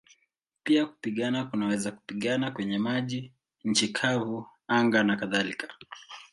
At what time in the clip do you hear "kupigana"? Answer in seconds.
0.85-1.45, 1.91-2.51